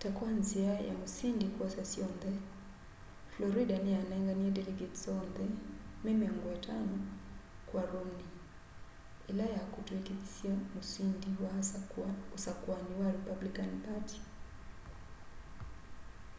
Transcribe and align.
ta 0.00 0.08
kwa 0.16 0.28
nzia 0.40 0.72
ya 0.88 0.94
musindi 1.02 1.46
kwosa 1.54 1.82
syonthe 1.92 2.30
florida 3.32 3.76
niyanenganie 3.84 4.50
delegates 4.58 5.02
oonthe 5.14 5.46
me 6.02 6.10
miongo 6.20 6.48
itano 6.58 6.96
kwa 7.68 7.82
romney 7.90 8.30
ila 9.30 9.44
yakutwikithisye 9.54 10.50
musĩndi 10.74 11.30
wa 11.44 11.50
usakũani 12.36 12.92
wa 13.00 13.08
republican 13.16 13.70
party 13.84 14.18